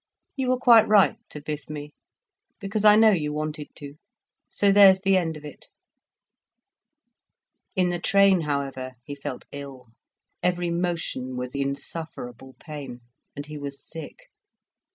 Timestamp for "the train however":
7.89-8.93